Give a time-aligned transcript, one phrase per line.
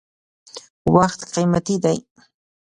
[0.95, 1.97] •وخت قیمتي دی.